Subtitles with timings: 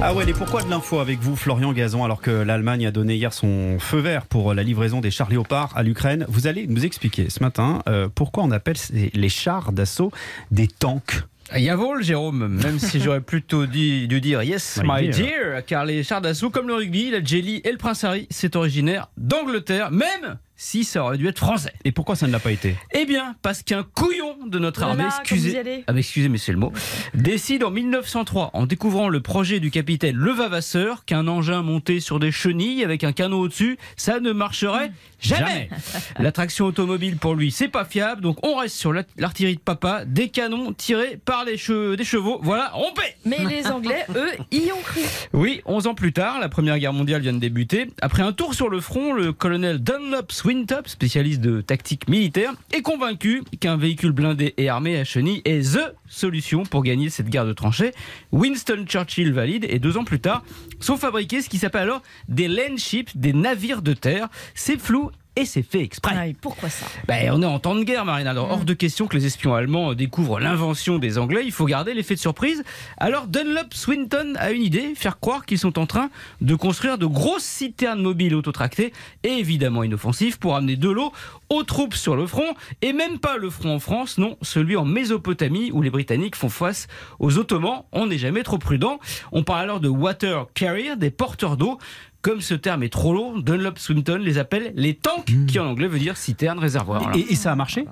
[0.00, 3.16] Ah ouais, et pourquoi de l'info avec vous, Florian Gazon, alors que l'Allemagne a donné
[3.16, 6.24] hier son feu vert pour la livraison des chars Léopard à l'Ukraine?
[6.28, 10.12] Vous allez nous expliquer ce matin euh, pourquoi on appelle les chars d'assaut
[10.52, 11.24] des tanks?
[11.56, 15.64] Yavol, Jérôme, même si j'aurais plutôt dû, dire yes, my, dear.
[15.66, 19.08] car les chars d'assaut, comme le rugby, la jelly et le prince Harry, c'est originaire
[19.16, 21.72] d'Angleterre, même si ça aurait dû être français.
[21.84, 22.74] Et pourquoi ça ne l'a pas été?
[22.92, 26.72] Eh bien, parce qu'un couillon de notre armée, excusez, ah, excusez, mais c'est le mot,
[27.14, 32.32] décide en 1903, en découvrant le projet du capitaine Levavasseur, qu'un engin monté sur des
[32.32, 35.70] chenilles avec un canon au-dessus, ça ne marcherait jamais.
[36.18, 40.04] La traction automobile pour lui, c'est pas fiable, donc on reste sur l'artillerie de papa,
[40.04, 42.40] des canons tirés par les cheveux, des chevaux.
[42.42, 43.16] Voilà, on paie.
[43.24, 45.02] Mais les Anglais, eux, y ont cru.
[45.32, 47.86] Oui, 11 ans plus tard, la Première Guerre mondiale vient de débuter.
[48.02, 52.80] Après un tour sur le front, le colonel Dunlop Wintop, spécialiste de tactique militaire, est
[52.80, 57.44] convaincu qu'un véhicule blindé et armé à chenilles est THE solution pour gagner cette guerre
[57.44, 57.92] de tranchées.
[58.32, 60.42] Winston Churchill valide et deux ans plus tard
[60.80, 64.30] sont fabriqués ce qui s'appelle alors des land ships, des navires de terre.
[64.54, 66.34] C'est flou et c'est fait exprès.
[66.40, 66.86] pourquoi ça?
[67.06, 68.26] Ben, On est en temps de guerre, Marine.
[68.26, 68.64] Alors, hors mm.
[68.64, 71.42] de question que les espions allemands découvrent l'invention des Anglais.
[71.44, 72.64] Il faut garder l'effet de surprise.
[72.96, 77.06] Alors, Dunlop Swinton a une idée faire croire qu'ils sont en train de construire de
[77.06, 81.12] grosses citernes mobiles autotractées et évidemment inoffensives pour amener de l'eau
[81.50, 82.54] aux troupes sur le front.
[82.82, 86.48] Et même pas le front en France, non, celui en Mésopotamie où les Britanniques font
[86.48, 86.88] face
[87.20, 87.84] aux Ottomans.
[87.92, 88.98] On n'est jamais trop prudent.
[89.30, 91.78] On parle alors de water carrier, des porteurs d'eau.
[92.20, 95.46] Comme ce terme est trop long, Dunlop Swinton les appelle les tanks, hmm.
[95.46, 97.12] qui en anglais veut dire citerne, réservoir.
[97.14, 97.86] Et, ça a marché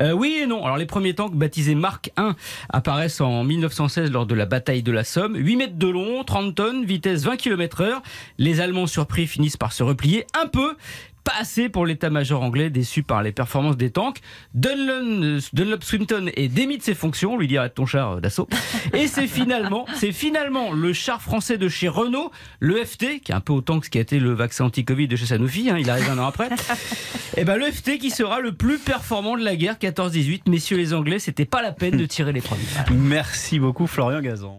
[0.00, 0.64] euh, Oui et non.
[0.64, 2.32] Alors les premiers tanks baptisés Mark I
[2.70, 5.36] apparaissent en 1916 lors de la bataille de la Somme.
[5.36, 8.02] 8 mètres de long, 30 tonnes, vitesse 20 km heure.
[8.38, 10.74] Les Allemands surpris finissent par se replier un peu
[11.28, 14.20] pas assez pour l'état-major anglais déçu par les performances des tanks.
[14.54, 18.48] Dunlop, Dunlop Swinton est démis de ses fonctions, lui dirait ton char euh, d'assaut.
[18.94, 23.34] Et c'est finalement, c'est finalement le char français de chez Renault, le FT, qui est
[23.34, 25.76] un peu autant que ce qui a été le vaccin anti-Covid de chez Sanofi, hein,
[25.78, 26.46] il arrive un an après.
[26.46, 30.48] Et eh ben le FT qui sera le plus performant de la guerre 14-18.
[30.48, 32.62] Messieurs les Anglais, c'était pas la peine de tirer les premiers.
[32.90, 34.56] Merci beaucoup Florian Gazan.